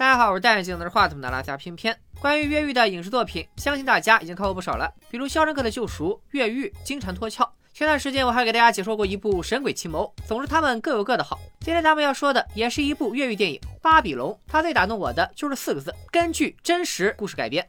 [0.00, 1.94] 大家好，我是戴眼镜拿着话筒的拉加偏偏。
[2.22, 7.44] 关于越狱的影视作品，相信大家已经看过不少了，比如《肖申克的救赎》《越狱》《金蝉脱壳》。
[7.74, 11.38] 前段时间我还给大家解说过一部《神鬼奇谋》，总之他们各有各的好。
[11.60, 17.68] 今天咱们要说的也是一部越狱电影《巴比龙》，它最打动我的就是四个字：根据真实故事改编。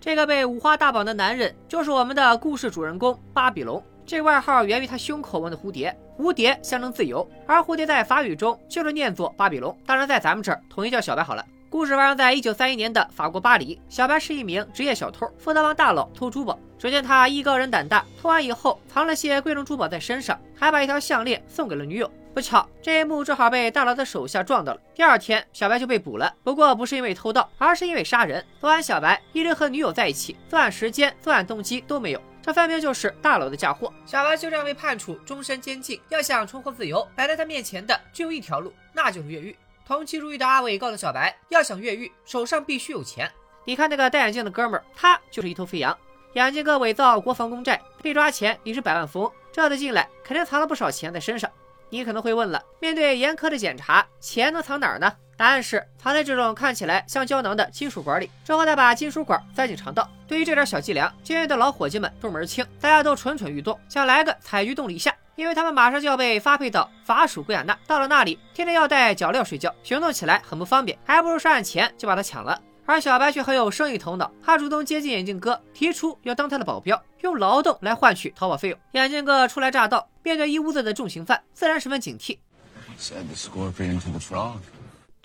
[0.00, 3.82] 这个被五花大绑的男人，就是我们的故事主人公巴比龙。
[4.08, 9.76] 这个外号源于他胸口纹的蝴蝶，蝴蝶象征自由，而蝴蝶在法语中就是念作巴比龙。
[9.84, 11.44] 当然，在咱们这儿统一叫小白好了。
[11.68, 16.58] 故事发生在一九三一年的法国巴黎，小白是一名职业小偷，负责帮大佬偷珠宝。
[16.78, 22.10] 只见他艺高人胆大，偷完以后藏了些贵重珠宝在身上，还把一条项链送给了女友。
[22.32, 24.80] 不巧，这一幕正好被大佬的手下撞到了。
[24.94, 28.42] 第二天，小白就被捕了，不过不是因为偷盗，而是因为杀人。
[28.58, 32.22] 昨晚，小白一直和女友在一起，作案时间、作案动机都没有。
[32.48, 36.00] 这分明就是大佬的嫁祸，小白就这样被判处终身监禁。
[36.08, 39.54] 要想重获自由，摆在他面前的只有一条路，那就是越狱。
[39.86, 43.30] 同期入狱的阿伟告诉小白，要想越狱，手上必须有钱。
[43.66, 45.94] 你看那个戴眼镜的哥们儿，他就是一头肥羊。
[46.32, 51.50] 眼镜哥伪造国防公债，被抓前已是百万富翁，这次进来肯定藏了不少钱在身上。
[51.90, 55.14] 你可能会问了，面对严苛的检查，钱能藏哪儿呢？
[55.38, 60.10] 答案是藏在这种看起来像胶囊的金属管里，之后再把金属管塞进肠道。
[60.26, 67.78] 对于这点小伎俩，监狱的老伙计们都门清，大家都蠢蠢欲动，想来个采菊动篱下，因为他们马上就要被发配到法属圭亚那。
[67.86, 72.60] 到了那里，天天要带脚镣睡觉，行动起来很不方便，还不如上岸前就把他抢了。
[72.84, 78.78] 而小白却很有生意头脑，他主动接近眼镜哥，提出要当他的保镖，用劳动来换取逃跑费用。
[78.92, 82.38] 眼镜哥初来乍到，面对一屋子的重刑犯，自然十分警惕。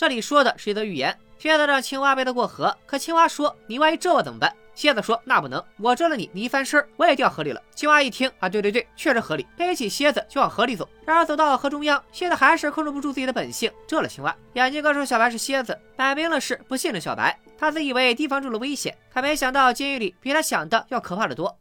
[0.04, 10.90] 这里说的是一则寓言，蝎子让青蛙背他过河，可青蛙说：“你万一蛰我怎么办？”蝎子说：“那不能，我蛰了你，你一翻身我也掉河里了。”青蛙一听啊，对对对，确实合理，背起蝎子就往河里走。
[11.06, 14.36] 然而走到河中央，蝎子还是控制不住自己的本性，蛰了青蛙。
[14.56, 17.40] 眼镜哥说小白是蝎子，摆明了是不信任小白。
[17.58, 21.58] 他自以为提防住了危险，可没想到监狱里比他想的要可怕的多。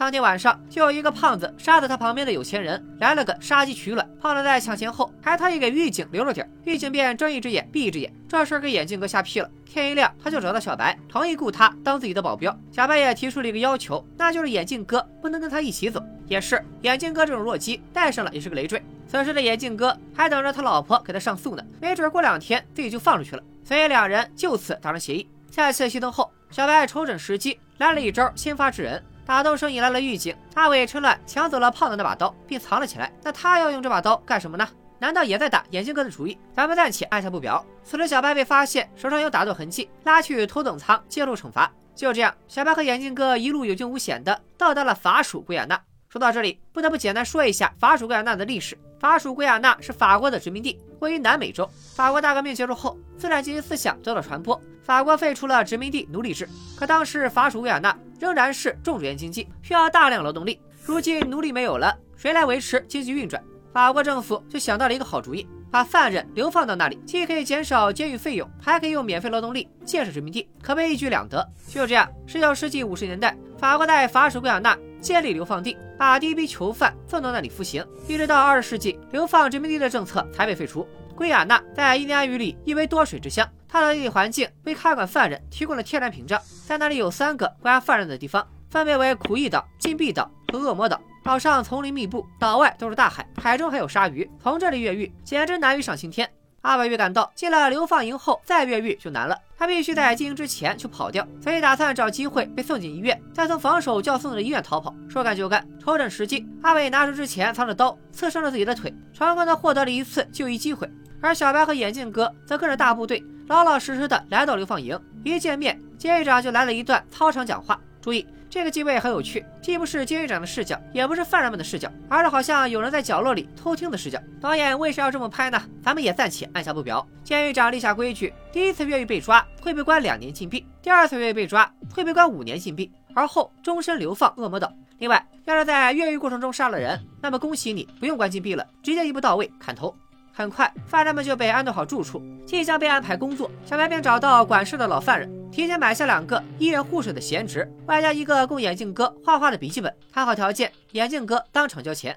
[0.00, 4.08] 当天晚上，就有一个胖子杀死他旁边的有钱人，来了个杀鸡取卵。
[4.18, 8.10] 胖子在抢钱后，还特意给狱警留了点，狱警便睁一只眼闭一只眼。
[8.26, 9.50] 这事儿给眼镜哥吓屁了。
[9.66, 12.58] 天一亮，他就找到小白，同意雇他当自己的保镖。
[12.72, 16.02] 小白也提出了一个要求，那就是眼镜哥不能跟他一起走。
[16.26, 18.82] 也是，眼镜哥这种弱鸡带上了也是个累赘。
[19.06, 23.42] 此时的眼镜哥还等着他老婆给他上诉呢，没准过两天自己就放出去了。
[23.62, 25.28] 所以两人就此达成协议。
[25.50, 29.04] 下一次熄灯后，小白瞅准时机，来了一招先发制人。
[29.30, 33.12] 打斗声引来了狱警，阿伟趁乱抢走了胖子那把刀，并藏了起来。
[33.22, 34.68] 那他要用这把刀干什么呢？
[34.98, 36.36] 难道也在打眼镜哥的主意？
[36.52, 37.64] 咱们暂且按下不表。
[37.84, 41.70] 此时小白被发现手上有打斗痕迹，拉去头等舱接受惩罚。
[41.94, 45.80] 就这样，小白和眼镜哥一路有惊无险的到达了法属圭亚那。
[46.08, 48.76] 说到这里，不得不简单说一下法属圭亚那的历史。
[48.98, 51.70] 法属圭亚那是法国的殖民地，位于南美洲。
[51.94, 56.48] 法国大革命结束后，资产阶级思想得到传播，法国废除了殖民地奴隶制。
[56.76, 60.60] 可当时法属圭亚那仍然是重主业经济，需要大量劳动力。
[60.84, 63.42] 如今奴隶没有了，谁来维持经济运转？
[63.72, 71.48] 法国政府就想到了一个好主意，把犯人流放到那里，既可以减少监狱费用，还可以用免费劳动力建设殖民地，可谓一举两得。
[71.66, 74.78] 就这样，十九世纪五十年代，法国在法属圭亚那。
[75.00, 80.86] 建立流放地，把第一批囚犯送到那里服刑，一直到二十世纪，流放殖民地的政策才被废除。
[81.20, 90.98] 圭亚那在印第安语里意为多水之乡，它的地理环境为看管犯人提供了天然屏障，在那里有三个关押犯人的地方，分别为苦役岛、禁闭岛和恶魔岛。
[91.22, 96.26] 岛上丛林密布，岛外都是大海，海中还有鲨鱼，从这里越狱简直难于上青天。
[96.62, 104.94] 阿伟预感到进了流放营后再越狱就难了，他必须在进营之前就跑掉，所以打算找机会被送进医院，再从防守较松的医院逃跑。
[105.06, 110.90] 说干就干，瞅准时机，阿伟拿出之前藏着刀，刺伤了自己的腿，成功的获得了一次就医机会。
[111.20, 117.80] 而小白和眼镜哥则跟着大部队老老实实的来到流放营，一见面，监狱长就来了一段操场讲话。
[118.00, 118.26] 注意。
[118.52, 124.18] 这个机位很有趣，既不是监狱长的视角，也不是犯人们的视角，而是好像有人在角落里偷听的视角。
[124.40, 125.62] 导演为啥要这么拍呢？
[125.84, 127.06] 咱们也暂且按下不表。
[127.22, 134.72] 监狱长立下规矩：第一次越狱被抓会被关两年禁闭，第二次越狱被抓会被关五年禁闭，而后终身流放恶魔岛。
[134.98, 139.94] 另外，要是在越狱过程中杀了人，那么恭喜你，不用关禁闭了，直接一步到位砍头。
[140.32, 143.50] 很快，犯人们就被安顿好住处，即将被安排工作。
[143.64, 145.30] 小白便找到管事的老犯人。
[145.50, 149.94] 提前买下两个医院护士的闲职，外加一个供眼镜哥画画的笔记本。
[150.12, 152.16] 谈好条件，眼镜哥当场交钱。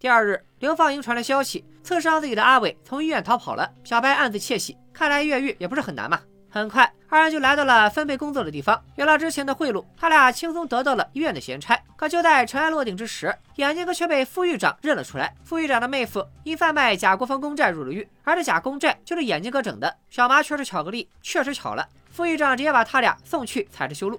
[0.00, 3.70] 第二日，刘放营传来消息，刺伤自己的阿伟从医院逃跑了。
[3.84, 6.18] 小白暗自窃喜，看来越狱也不是很难嘛。
[6.48, 8.80] 很快，二人就来到了分配工作的地方。
[8.94, 11.78] 有了之前的贿赂，他俩轻松得到了医院的闲差。
[11.96, 15.34] 可就在尘埃落定之时，眼镜哥却被副狱长认了出来。
[15.44, 19.94] 副狱长的妹夫因贩卖假国防公债入了狱，而这假公债就是眼镜哥整的。
[20.08, 21.86] 小麻雀是巧克力，确实巧了。
[22.08, 24.18] 副狱长直接把他俩送去采着修路。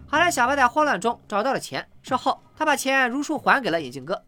[0.11, 4.21] 好在小白在慌乱中找到了钱，事后他把钱如数还给了眼镜哥。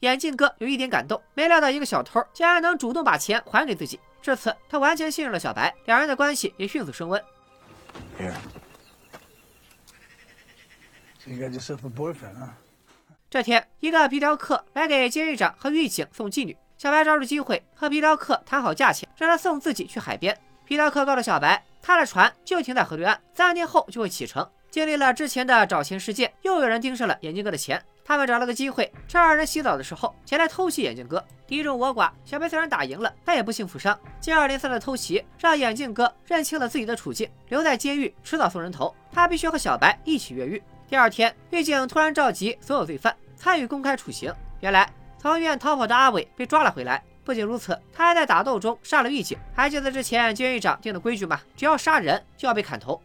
[0.00, 4.00] 眼镜哥有一点感动，没料到一个小偷竟然能主动把钱还给自己。
[4.20, 7.22] 这次，他完全信任了小白，两人的关系也迅速升温。
[13.30, 16.56] 这天，一个皮条客来给监狱长和狱警送妓女。
[16.80, 20.34] 小白抓住机会和皮条客谈好价钱，让他送自己去海边。
[20.64, 24.48] 皮条客告诉小白，他的船就停在河对岸，三天后就会启程。
[24.70, 27.78] 经历了之前的找钱事件，又有人盯上了眼镜哥的钱。
[28.02, 31.22] 他们找了个机会，趁二人洗澡的时候前来偷袭眼镜哥。
[31.46, 34.00] 敌众我寡，小白虽然打赢了，但也不幸负伤。
[34.18, 38.96] 接二连三的偷袭让眼镜哥认清了自己的处境，留在监狱迟早送人头。
[39.12, 40.62] 他必须和小白一起越狱。
[40.88, 44.34] 第二天，狱警突然召集所有罪犯参与公开处刑。
[44.60, 44.90] 原来。
[45.20, 47.04] 从医院逃跑的阿伟被抓了回来。
[47.22, 49.38] 不仅如此，他还在打斗中杀了狱警。
[49.54, 51.38] 还记得之前监狱长定的规矩吗？
[51.54, 53.00] 只要杀人就要被砍头。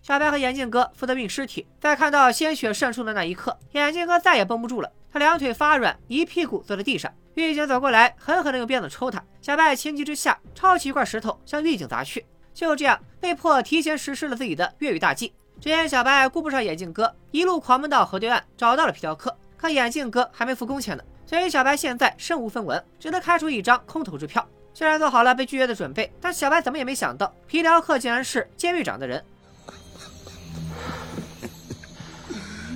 [0.00, 7.12] 小白和眼镜哥负责运尸体，在看到鲜血渗出的那一刻，眼镜哥再也绷不住了，他两腿发软，一屁股坐在地上。
[7.34, 9.22] 狱警走过来，狠狠地用鞭子抽他。
[9.40, 12.24] 小白情急之下，抄起一块石头向狱警砸去。
[12.52, 15.32] 就这样，被迫提前实施了自己的越狱大计。
[15.58, 19.34] 只见小白顾不上眼镜哥，一路狂奔到河对岸，找到了皮条客。
[19.56, 24.46] 可眼镜哥还没付工钱呢，所以小白现在身无分文，只能开出一张空头支票。
[24.74, 29.24] 虽然做好了被拒绝的准备，但小白怎么也没想到，皮条客竟然是监狱长的人。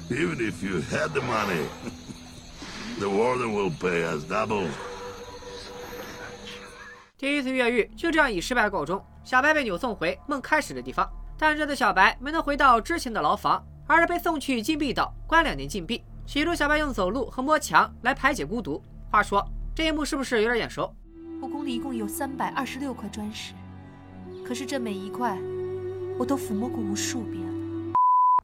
[0.08, 1.67] Even if you had the money.
[2.98, 4.69] The warden will pay us double.
[7.19, 11.06] 第一次越狱就这样以失败告终，小白被扭送回梦开始的地方。
[11.38, 16.02] 但这次小白没能回到之前的牢房，而是被送去禁闭岛关两年禁闭。
[16.26, 18.82] 起初小白用走路和摸墙来排解孤独。
[19.10, 20.90] 话说这一幕是不是有点眼熟？
[21.43, 23.52] 我宫里一共有三百二十六块砖石，
[24.43, 25.37] 可是这每一块
[26.19, 27.94] 我都抚摸过无数遍了。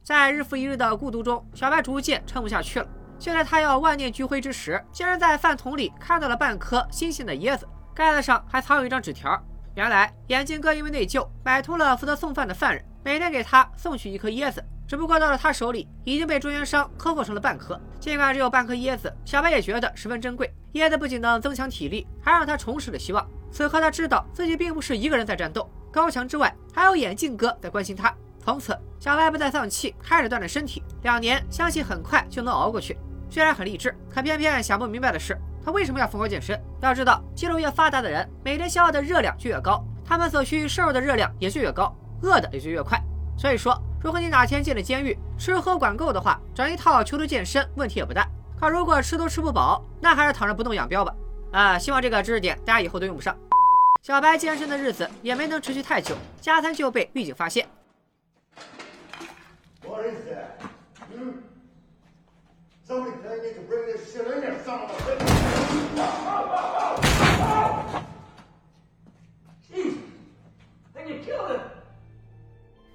[0.03, 2.87] 在日复一日的孤独中，小白逐渐撑不下去了。
[3.23, 9.41] 就在他要万念俱灰之时，竟然在饭桶里看到了半颗新鲜的椰子，盖子上还藏有一张纸条。
[9.75, 14.61] 原来眼镜哥因为内疚，买通了负责送饭的犯人，每天给他送去一颗椰子。
[14.85, 17.79] 只不过到了他手里，已经被中间商磕破成了半颗。
[17.97, 20.53] 尽管只有半颗椰子，小白也觉得十分珍贵。
[20.73, 23.25] 椰子不仅能增强体力，还让他重拾了希望。
[23.53, 28.13] 此刻他知道自己并不是一个人在战斗，高墙之外还有眼镜哥在关心他。
[28.37, 30.83] 从此，小白不再丧气，开始锻炼身体。
[31.03, 32.97] 两年，相信很快就能熬过去。
[33.33, 35.35] 虽然很励志，可偏偏想不明白的是，
[35.65, 36.55] 他为什么要疯狂健身？
[36.81, 43.01] 要知道，肌肉越发达的人，每天消耗的热量就越高，他们所需摄入的热量也就越高，饿的也就越快。
[43.35, 48.23] 所以说，如果你哪天进了监狱，吃喝管够的话，整一套囚徒健身问题也不大。
[48.59, 51.11] 可如果吃都吃不饱，那还是躺着不动养膘吧。
[51.53, 53.35] 啊，希望这个知识点大家以后都用不上。
[54.03, 57.67] 小白健身的日子也没能持续太久，加餐就被狱警发现。
[62.85, 63.11] sorry，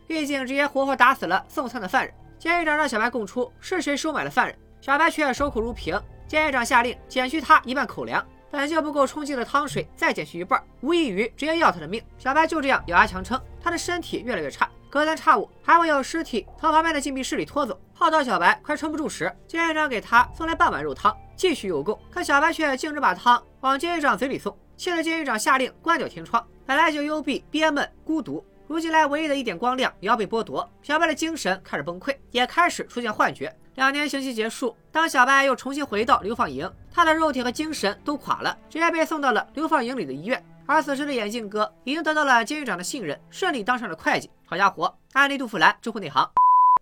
[0.09, 2.13] 狱警直接活活打死了送餐的犯人。
[2.39, 5.99] 监狱长让小白供出是谁收买了犯人，小白却守口如瓶。
[6.27, 12.03] 监狱长下令减去他一半口粮，本就不够充饥的汤水再减去一半，无异于直接要他的命。
[12.19, 17.79] 小白就这样咬牙强撑，他的身体越来越差，隔三差五还会有尸体从旁边的禁闭室里拖走。
[17.95, 21.99] 泡到小白快撑不住时，监狱长给他送来半碗肉汤，继续有供。
[22.11, 26.47] 可小白却径直把汤往监狱长嘴里送，气得监狱长下令关掉天窗。
[26.65, 33.55] 本来就幽闭、憋闷、孤独，如今来唯一的一点光亮也要被剥夺，小白的精神开始崩溃，也开始出现幻觉。
[33.75, 40.45] 两年刑期结束，当小白又重新回到流放营，他的肉体和精神都垮了，直接被送到了流放营里的医院。
[40.71, 44.31] 而此时的眼镜哥已经得到了监狱长的信任，顺利当上了会计。
[44.45, 46.31] 好家伙，安利杜富兰知乎内行。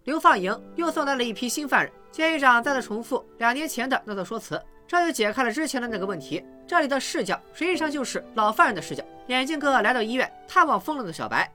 [0.02, 6.44] 流放营又送来了一批新犯人，监狱长再次重复两年前的那段说辞，这就解开了之前的那个问题。
[6.66, 9.04] 这里的视角实际上就是老犯人的视角。
[9.28, 11.48] 眼镜哥来到医院探望疯了的小白。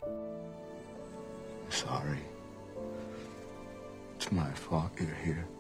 [1.69, 2.19] Sorry,
[4.17, 5.50] it's my fault you're here.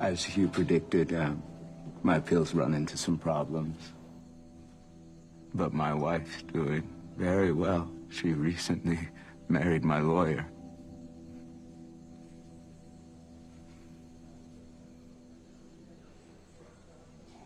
[0.00, 1.42] As you predicted, um,
[2.02, 3.76] my pills run into some problems.
[5.54, 7.90] But my wife's doing very well.
[8.08, 8.98] She recently
[9.48, 10.46] married my lawyer.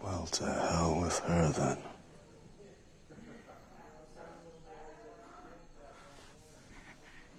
[0.02, 1.78] Well, to hell with her then.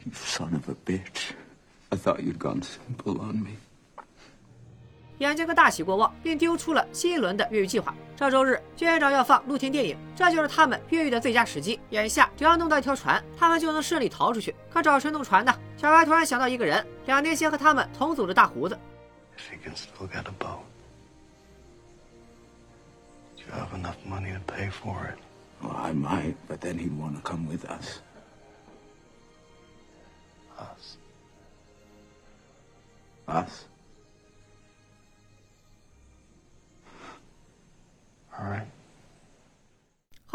[0.05, 1.33] You son of a bitch.
[1.91, 3.57] I thought you'd gone simple on me.
[5.23, 7.95] 眼镜哥大喜过望，并丢出了新一轮的越狱计划。
[8.13, 11.79] 这周日，监狱长要放露天电影，这就是他们越狱的最佳时机。
[11.91, 14.53] 眼下只要弄到一条船，他们就能顺利逃出去。
[14.69, 15.57] 可找谁弄船呢？
[15.77, 18.77] 小白突然想到一个人，两年前和他们同组的大胡子。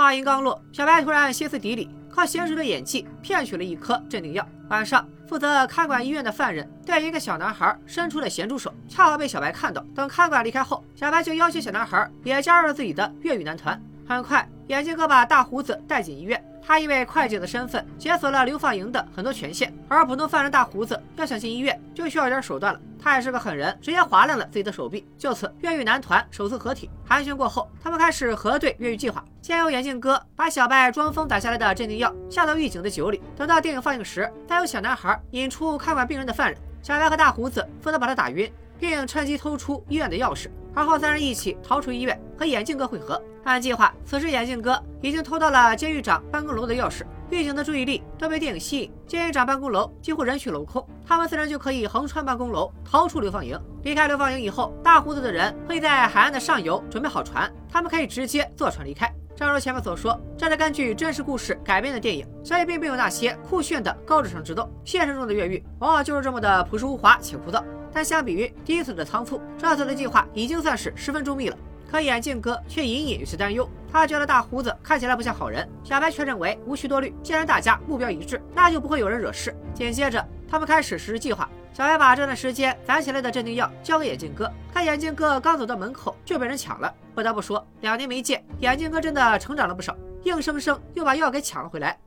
[0.09, 4.49] 话音刚落，小白突然歇斯底里，靠娴熟的演技骗取了一颗镇定药。
[4.71, 9.85] 晚上，负责看管医院的犯人对一个小男孩伸出了咸猪手，恰好被小白看到。
[9.95, 13.79] 等看管离开后，小白就邀请小男孩也加入了自己的越狱男团。
[14.07, 16.43] 很快，眼镜哥把大胡子带进医院。
[16.67, 22.81] 他因为会计的身份解锁了流放营的很多权限，而普通犯人大胡子要想进医院就需要点手段了。
[22.99, 25.07] 他也是个狠人，直接划烂了自己的手臂。
[25.17, 26.91] 就此，越狱男团首次合体。
[27.07, 29.25] 寒暄过后，他们开始核对越狱计划。
[29.41, 36.59] 先由眼镜哥把小白装疯打下来的镇定药下到狱警的酒里，等到电影放映时，再由小男孩引出看管病人的犯人。
[36.83, 40.49] 小白和大胡子负责把他打晕，并趁机偷出医院的钥匙。
[40.75, 43.21] 而后三人一起逃出医院，和眼镜哥会合。
[43.45, 47.03] 按计划，此时眼镜哥已经偷到了监狱长办公楼的钥匙。
[47.31, 53.59] 狱警的注意力都被电影吸引，监狱长办公楼几乎人去楼空，他们四人就可以横穿办公楼逃出流放营。
[53.83, 59.13] 离开流放营以后，大胡子的人会在海岸的上游准备好船，他们可以直接坐船离开。
[59.37, 64.69] 正如前面所说，这是根据真实故事改编的电影，所以并没有那些酷炫的高智商之斗。
[64.85, 67.63] 现实中的越狱往往就是这么的朴实无华且枯燥。
[67.93, 71.57] 但相比于第一次的仓促，这次的计划已经算是十分周密了。
[71.91, 75.67] 可眼镜哥却隐隐有些担忧，他觉得大胡子看起来不像好人。
[75.83, 79.57] 小白却认为无需多虑，既然大家目标一致，那就不会有人惹事。
[79.75, 81.49] 紧接着，他们开始实施计划。
[81.73, 86.93] 小白把这段时间攒起来的镇定药交给眼镜哥，可眼镜哥刚走到门口就被人抢了。
[87.15, 91.99] 不得不说，两年没见，眼镜哥真的成长了不少，硬生生又把药给抢了回来。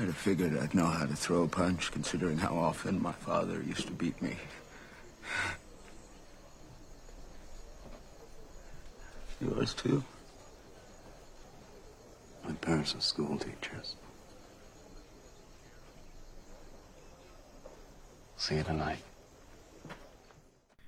[0.00, 3.62] I'd have figured I'd know how to throw a punch, considering how often my father
[3.62, 4.34] used to beat me.
[9.42, 10.02] Yours too?
[12.48, 13.96] My parents are school teachers.
[18.38, 19.00] See you tonight.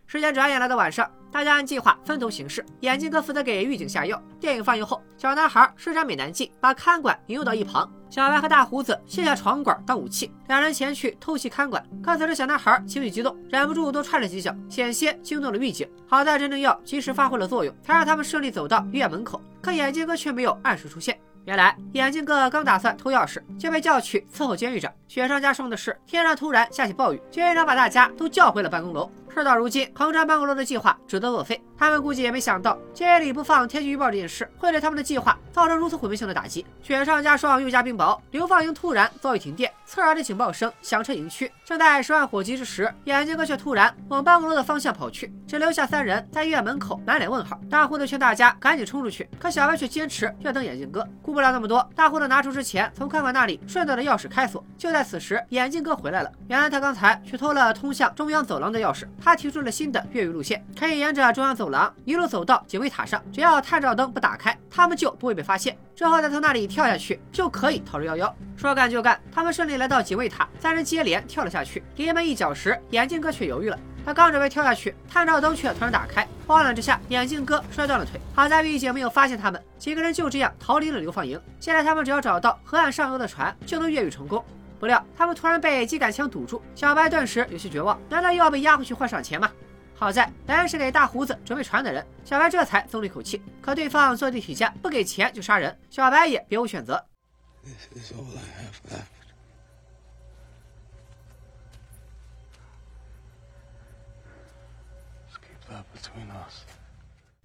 [0.06, 2.64] 时间转眼来到晚上，大家按计划分头行事。
[2.80, 4.22] 眼镜哥负责给狱警下药。
[4.40, 7.90] 电影放映后，小男孩施展美男计，把看管引诱到一旁。
[8.12, 11.82] 小白和大胡子卸下床管当武器，两人前去偷袭看管。
[12.04, 15.88] 可此时小男孩情绪激动，忍不住多踹了几脚，险些惊动了狱警。
[16.06, 19.40] 好在镇定药及时发挥了作用，才让他们顺利走到医院门口。
[19.62, 21.18] 可眼镜哥却没有按时出现。
[21.46, 24.92] 原来眼镜哥刚打算偷钥匙，就被叫去伺候监狱长。
[25.08, 29.10] 雪上加霜的是，天上突然下起暴雨，监狱长把大家都叫回了办公楼。
[29.34, 31.60] 事到如今，横山办公楼的计划只得作废。
[31.78, 36.64] 他们估计也没想到，今夜里不放天气预报这件事，会对他们的计划造成如此毁灭性的打击。
[36.82, 41.50] 雪上加霜，又加冰雹，流放营突然遭遇停电，刺耳的警报声响彻营区。
[41.64, 47.58] 正在十万火急之时，眼镜哥却突然往办公楼的方向跑去，只留下三人在医院门口满脸问号。
[47.70, 51.06] 大胡子劝大家赶紧冲出去，可小白却坚持要等眼镜哥。
[51.22, 54.62] 顾不了那么多，大胡子拿出之前从宽宽那里顺到的钥匙开锁。
[54.76, 56.30] 就在此时，眼镜哥回来了。
[56.48, 59.08] 原来他刚才去偷了通向中央走廊的钥匙。
[59.22, 65.76] 他提出了新的越狱路线，可以沿着中央走廊一路走到警卫塔上，只要探照灯不打开，他们就不会被发现。
[65.94, 68.32] 之后再从那里跳下去，就可以逃之夭夭。
[68.56, 71.82] 说干就干，他们顺利来到警卫塔，三人接连跳了下去。
[71.96, 73.78] 临门一脚时，眼镜哥却犹豫了。
[74.04, 78.20] 他刚准备跳下去，探照灯却突然打开，慌乱之下，眼镜哥摔断了腿。
[78.34, 81.40] 好在狱警没有发现他们，几个人就这样逃离了流放营。
[81.60, 84.44] 现在他们只要找到河岸上游的船，就能越狱成功。
[84.82, 87.96] 不料他们突然被机杆枪堵住，小白顿时有些绝望。
[88.08, 89.48] 难道又要被押回去换赏钱吗？
[89.94, 93.40] 好在来人是给大胡子准备船的人，小白这才松了一口气。
[93.60, 97.00] 可对方坐地起价，不给钱就杀人，小白也别无选择。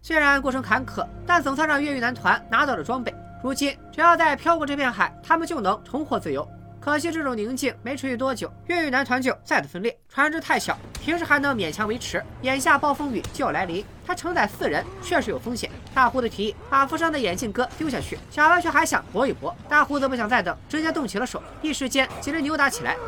[0.02, 3.14] 虽然过程坎坷，但总算让越狱男团拿到了装备。
[3.44, 6.44] 如今只要再飘过这片海，他们就能重获自由。
[6.80, 9.96] 可惜这种宁静没持续多久，越狱男团就再次分裂。
[10.08, 15.70] 船只太小，平时还能勉强维持，眼下暴风雨就要来临，它承载四人确实有风险。
[15.94, 19.54] 大胡子提议把负伤的眼镜哥丢下去，小白却还想搏一搏。
[19.68, 22.96] 大胡子不想再等，直接动起了手，一时间几人扭打起来。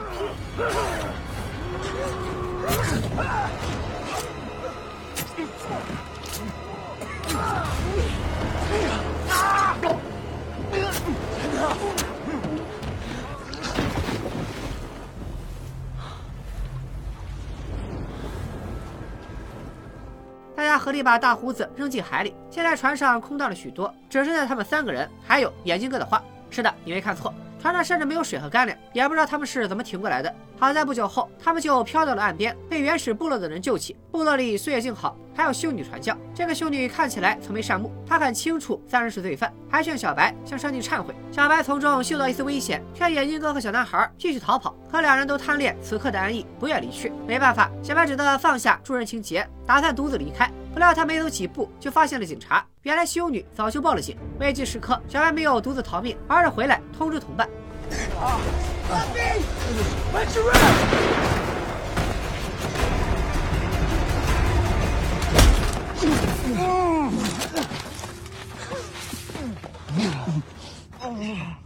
[20.59, 22.35] 大家合力把大胡子扔进海里。
[22.51, 26.21] 现在船上空荡了许多，只剩下他们三个人，还有眼镜哥的话。
[26.49, 27.33] 是的，你没看错。
[27.61, 30.33] 船上甚至没有水和干粮，也不知道他们是怎么挺过来的。
[30.57, 33.95] 好在不久后，他们就漂到了岸边，被原始部落的人救起。
[34.11, 36.17] 部落里岁月静好，还有修女传教。
[36.33, 41.13] 这个修女看起来慈眉善目，她很清楚三人是罪犯，还劝小白向上帝忏悔。
[41.31, 44.75] 小白从中嗅到一丝危险，劝眼镜哥和小男孩继续逃跑。
[44.91, 47.11] 可两人都贪恋此刻的安逸，不愿离去。
[47.27, 50.49] 没办法，小白只得放下助人情节，打算独自离开。
[50.73, 52.65] 不料他没走几步，就发现了警察。
[52.83, 54.17] 原来修女早就报了警。
[54.39, 57.47] 危急时刻，小白没有独自逃命，而是回来通知同伴。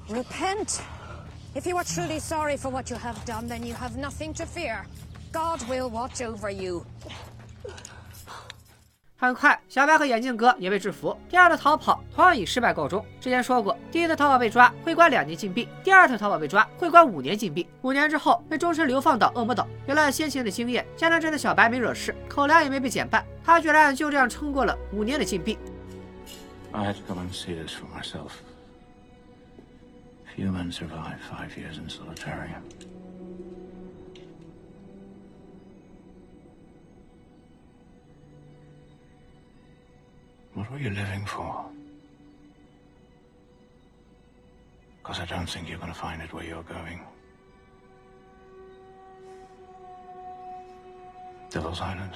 [0.10, 0.82] Repent.
[1.56, 4.46] If you are truly sorry for what you have done, then you have nothing to
[4.46, 4.86] fear.
[5.32, 6.86] God will watch over you.
[9.24, 11.18] 很快，小白和眼镜哥也被制服。
[11.30, 13.06] 第二次逃跑同样以失败告终。
[13.22, 17.66] 之前说过，第一次逃跑被抓会关两年禁闭，第二次逃跑被抓会关五年禁闭。
[17.84, 19.66] 五年之后被终身流放到恶魔岛。
[19.88, 25.58] 有了先前的经验，加上这次小白没惹事，口粮也没被减半，他居然就这样撑过了五年的禁闭。
[26.74, 28.32] I had to come and see this for myself.
[30.36, 32.50] Few men survive five years in solitary.
[40.56, 41.66] What were you living for?
[45.02, 47.00] Because I don't think you're going to find it where you're going.
[51.50, 52.14] Devil's Island.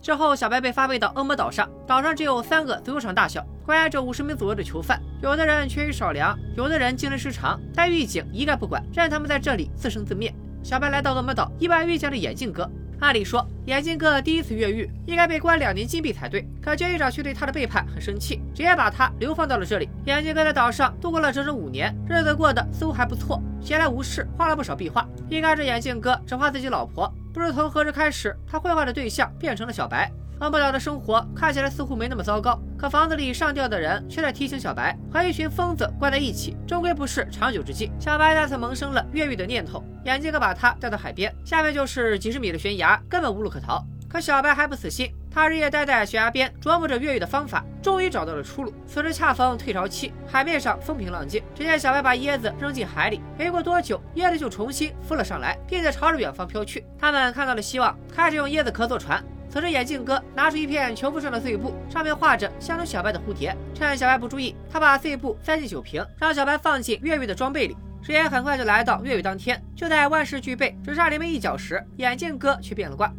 [0.00, 5.02] 之后，小白被发配到恶魔岛上，岛上只有三个足球场大小，关押着五十名左右的囚犯。
[5.20, 10.32] 有的人缺衣少粮，有的人精神失常，但狱警一概不管，任他们在这里自生自灭。
[10.62, 12.70] 小白来到恶魔岛，意外遇见了眼镜哥。
[13.00, 19.88] 按理说，眼镜哥第一次越狱应该被关两年禁闭才对，可监狱长却对他的背叛很生气，直接把他流放到了这里。
[20.06, 25.06] 眼镜哥在岛上度过了整整五年，日子过得似乎还不错，闲来无事画了不少壁画。
[25.28, 30.10] 一开始，眼镜哥只画自己老婆，不知从何时开始，他绘画的对象变成了小白。
[30.38, 37.90] 忘不了的生活看起来似乎没那么糟糕，可房子里上吊的人却在提醒小白，和一群疯子关在一起，终归不是长久之计。
[37.98, 43.82] 小白再次萌生了越狱的念头，眼镜哥把他带到海边，下面就是几十米的悬崖，根本无路可逃。
[44.08, 48.72] 可小白还不死心，他日夜待在悬崖边，琢磨着越狱的方法，终于找到了出路。
[48.86, 51.42] 此时恰逢退潮期，海面上风平浪静。
[51.54, 56.86] 只见小白把椰子扔进海里，没过多久，椰子就重新浮了上来，并且朝着远方飘去。
[56.98, 59.22] 他们看到了希望，开始用椰子壳做船。
[59.56, 63.56] 此时，眼镜哥拿出一片球布上的碎布，上面画着象征小白的蝴蝶。
[63.74, 67.74] 趁小白不注意，他把碎布塞进酒瓶，让小白放进越狱的装备里。
[68.02, 73.10] 时间很快就来到越狱当天，就在万事俱备，只差临门一脚时，眼镜哥却变了卦。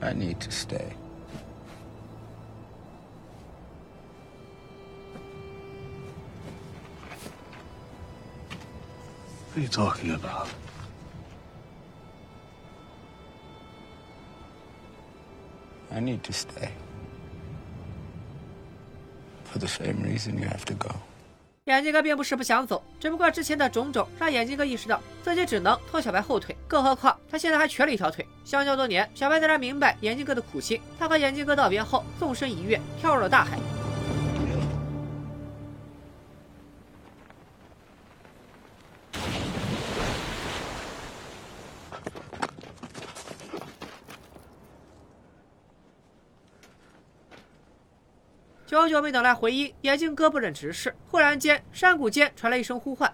[0.00, 0.92] I need to stay.
[9.50, 10.46] What are you talking about?
[15.94, 16.70] I need to stay.
[19.52, 20.94] For the same reason you have to go.
[21.64, 28.26] 眼镜哥并不是不想走，只不过之前的种种让眼镜哥意识到自己只能拖小白后腿，更何况他现在还瘸了一条腿。
[28.44, 30.80] 相交多年，小白自然明白眼镜哥的苦心。
[30.98, 33.58] 他和眼镜哥道别后，纵身一跃，跳入了大海。
[48.72, 50.94] 久久没等来回音，眼镜哥不忍直视。
[51.06, 53.12] 忽然间，山谷间传来一声呼唤。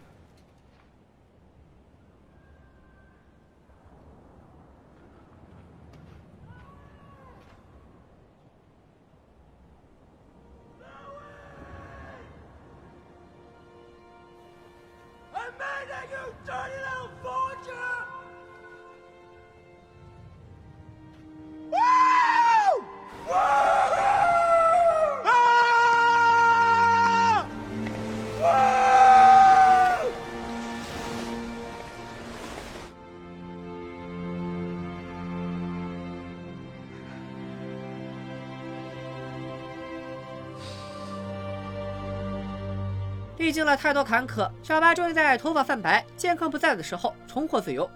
[43.49, 47.91] 历经了太多坎坷，小白终于在头发泛白、健康不在的时候重获自由。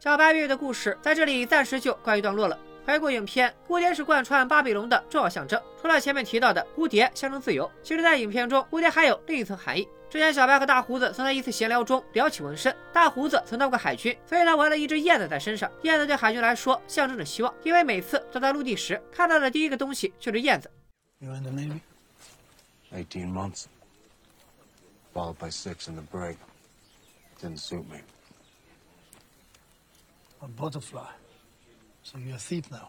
[0.00, 2.58] 小白月月的故事在这里暂时就告一段落了。
[2.84, 5.62] 回顾影片，蝴蝶是贯穿巴比龙的重要象征。
[5.80, 9.86] 除了前面提到的蝴蝶象征自由，其实，在影片中，蝴蝶还有另一层含义。
[10.10, 12.74] 之前，小白和大胡子曾在一次闲聊中聊起纹身。
[12.92, 15.70] 大胡子曾当过海军，所以他纹了一只燕子在身上。
[15.82, 20.68] 燕子对海军来说象征着希望，因为每次走在陆地时，看到的第一个东西就是燕子。
[21.20, 21.78] You in the Navy?
[22.92, 23.66] Eighteen months.
[25.12, 26.36] Followed by six in the break.
[27.40, 27.98] Didn't suit me.
[30.40, 31.10] A butterfly.
[32.02, 32.88] So you're a thief now.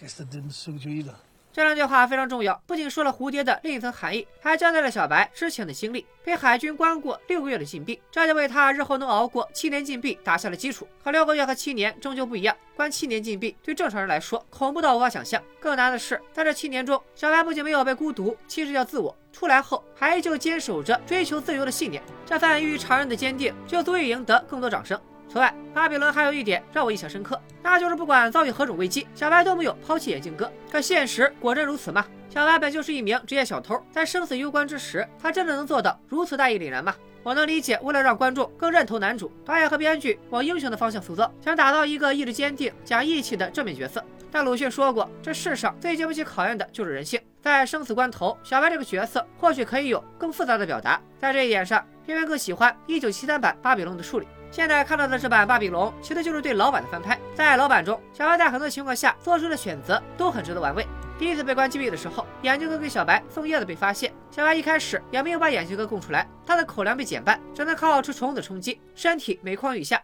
[0.00, 1.16] Guess that didn't suit you either.
[1.54, 10.88] 这两句话非常重要，不仅说了蝴蝶的另一层含义，还交代了小白之前的经历，被海军关过六个月的禁闭，这就为他日后能熬过七年禁闭打下了基础。
[11.04, 15.40] 可六个月和七年终究不一样，关七年禁闭对正常人来说恐怖到无法想象。
[15.60, 25.00] 更难的是，在这七年中，小白不仅没有被孤独侵蚀掉自我，出来后还依旧坚守着追求自由的信念，这份异于常人的坚定就足以赢得更多掌声。
[25.28, 30.50] 此外，巴比伦还有一点让我印象深刻，那就是不管遭遇何种危机，小白都没有抛弃眼镜哥。
[30.70, 32.06] 可现实果真如此吗？
[32.28, 36.94] 小白本就是一名职业小偷，在生死攸关之时，他真的能做到如此大义凛然吗？
[37.22, 44.04] 我能理解，为了让观众更认同男主，导演和编剧往英雄的方向塑造，想打造一个意志坚定、讲义气的正面角色。
[44.30, 47.20] 但鲁迅说过，这世上最经不起考验的就是人性。
[47.40, 51.00] 在生死关头，小白这个角色或许可以有更复杂的表达。
[51.18, 54.26] 在这一点上，片片更喜欢1973版《巴比伦》的处理。
[54.54, 57.18] 现在看到的这版《巴比龙》，其实就是对老版的翻拍。
[57.34, 60.86] 在老版中，小白在很多情况下做出的选择都很值得玩味。
[61.18, 70.00] 第一次被关禁闭的时候，眼镜哥给小白送叶子被发现，小白一开始也没有把眼镜哥供出来，他的口粮被减半，只能靠吃虫子充饥，身体每况愈下。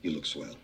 [0.00, 0.56] You look swell.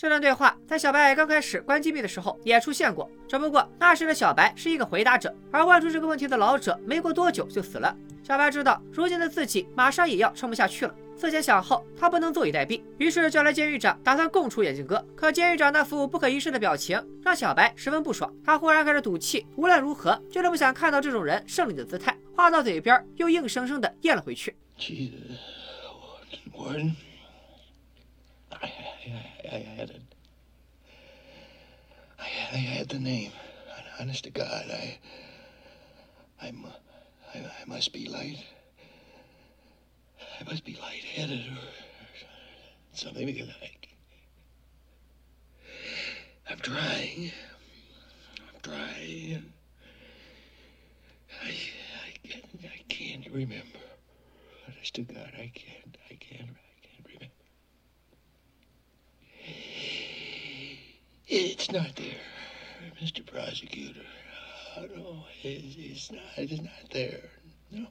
[0.00, 7.94] 这段对话在小白刚开始关禁闭的时候也出现过，只不过那时的小白是一个回答者，而问出这个问题的老者没过多久就死了。
[8.22, 15.06] 小白知道如今的自己马上也要撑不下去了，思前想后，他不能坐以待毙，于是叫来监狱长，打算供出眼镜哥。
[15.14, 24.56] 可监狱长那副不可一世的表情让小白十分不爽，他忽然开始赌气，无论如何就是不想看到这种人胜利的姿态，话到嘴边又硬生生的咽了回去。
[29.12, 30.02] I, I, had it.
[32.18, 33.32] I, I had the name.
[33.98, 34.98] Honest to God, I.
[36.42, 36.64] I'm.
[37.34, 38.38] I, I must be light.
[40.40, 41.58] I must be lightheaded or
[42.94, 43.70] something because I.
[46.50, 47.30] I'm trying.
[48.38, 49.52] I'm trying.
[51.44, 53.78] I, I, I can't remember.
[54.66, 55.96] Honest to God, I can't.
[56.10, 56.50] I can't.
[61.32, 62.18] It's not there,
[63.00, 63.24] Mr.
[63.24, 64.04] Prosecutor.
[64.76, 66.22] No, it's, is not.
[66.36, 67.20] It's not there.
[67.68, 67.86] No.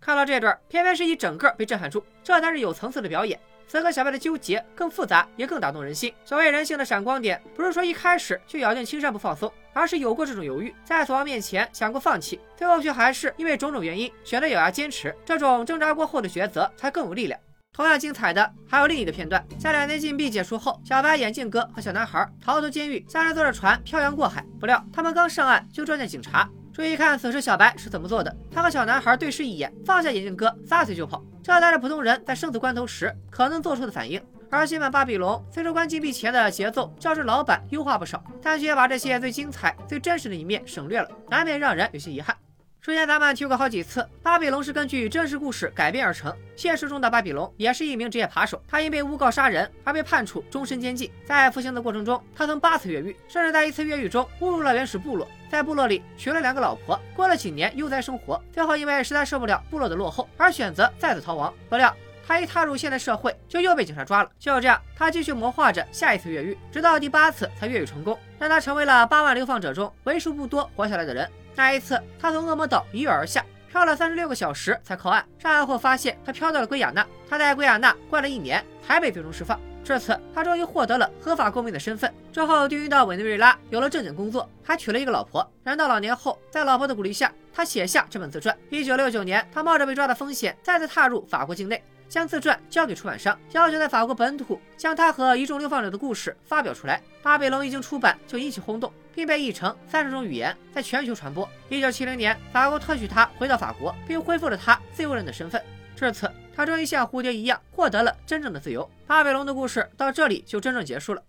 [0.00, 3.38] 看到这段，偏偏是一整个被震撼住，这才是有层次的表演。
[3.68, 6.12] 此刻小白的纠结更复杂，也更打动人心。
[6.24, 15.14] 所谓人性的闪光点，不是说一开始就咬定青山不放松，而是有过这种犹豫，在死亡面前想过放弃，最后却还是因为种种原因选择咬牙坚持。
[15.24, 17.38] 这种挣扎过后的抉择才更有力量。
[17.80, 24.44] 同样精彩的还有另一个片段，在两年禁闭解除后，小白、眼镜哥和小男孩逃出监狱，三人坐着船漂洋过海。
[24.60, 26.46] 不料他们刚上岸就撞见警察。
[26.74, 28.36] 注意看，此时小白是怎么做的？
[28.50, 31.24] 他和小男孩对视一眼，放下眼镜哥，撒腿就跑。
[31.42, 34.22] 这才是普通人在生死关头时可能做出的反应。
[34.50, 42.36] 而新版巴比龙随着关禁闭前的节奏，较之老版优化不少，但却把这些最精彩、最真实的一面省略了，难免让人有些遗憾。
[42.82, 46.34] 之前咱们提过好几次，巴比龙是根据真实故事改编而成。
[46.56, 51.10] 现实中的巴比龙也是一名职业扒手，他因被诬告杀人而被判处终身监禁。
[51.26, 58.42] 在服刑的过程中，他曾八次越狱，甚至在一次越狱中误入了原始部落，在部落里娶了两个老婆，过了几年悠哉生活。
[58.50, 61.52] 最后因为实在受不了部落的落后，而选择再次逃亡。
[61.68, 61.94] 不料
[62.26, 64.30] 他一踏入现代社会，就又被警察抓了。
[64.38, 71.30] 就这样，他继续谋划着下一次越狱，直到第八次才越狱成功，让他成为了八万流放者中为数不多活下来的人。
[71.60, 75.22] 那一次，他从恶魔岛一跃而下，漂了三十六个小时才靠岸。
[75.38, 79.60] 上岸后发现他漂到了圭亚那，他在圭亚那关了一年，才被最终释放。
[79.82, 82.12] 这次，他终于获得了合法公民的身份。
[82.32, 85.44] 之后，定居到委内瑞拉，有了正经工作，还娶了一个老婆。
[85.64, 88.56] 然到老年后，在老婆的鼓励下，他写下这本自传。
[88.70, 91.82] 一九六九年，他冒着被抓的风险，再次踏入法国境内。
[92.08, 96.96] 将自传交给出版商，要求在法国本土将他和一众流放者的故事发表出来。
[97.22, 101.48] 《巴比龙》一经出版就引起轰动，并被译成三十种语言，在全球传播。
[101.68, 105.62] 一九七零年，法国特许他回到法国，并恢复了他自由人的身份。
[106.00, 108.82] 至此，他终于像蝴蝶一样获得了真正的自由。
[109.06, 111.22] 《巴比龙》的故事到这里就真正结束了。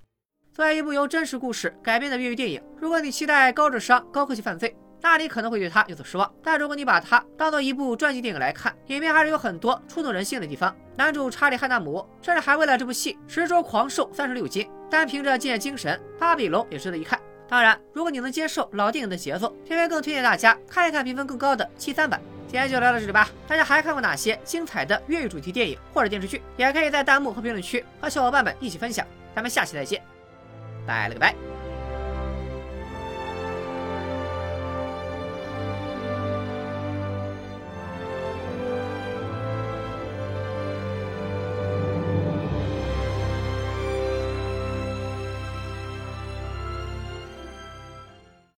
[0.54, 10.74] 作为一部由真实故事改编的越狱电影，如果你期待高智商、高科技犯罪，那你可能会对他有所失望，但如果你把它当做一部传记电影来看，里面还是有很多触动人心的地方。
[10.96, 17.20] 男主查理·汉纳姆甚至还为了这部戏十周狂瘦三十六斤，单凭着敬业精神，《巴比龙》也值得一看。
[17.50, 22.22] 当然，如果你能接受老电影的节奏，片片更推荐大家看一看评分更高的七三版。
[22.52, 26.42] 今天就聊到这里吧，大家还看过哪些精彩的越狱主题电影或者电视剧？
[26.58, 29.08] 也可以在弹幕和评论区和小伙伴们一起分享。
[29.34, 30.04] 咱们下期再见，
[30.86, 31.61] 拜了个拜。